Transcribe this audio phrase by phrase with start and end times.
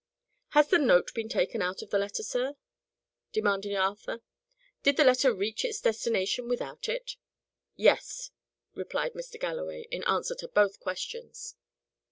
[0.57, 2.55] "Has the note been taken out of the letter, sir?"
[3.31, 4.21] demanded Arthur.
[4.81, 7.17] "Did the letter reach its destination without it?"
[7.75, 8.31] "Yes,"
[8.73, 9.39] replied Mr.
[9.39, 11.55] Galloway, in answer to both questions.